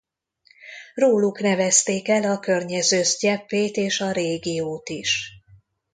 [0.93, 5.29] Róluk nevezték el a környező sztyeppét és a régiót is.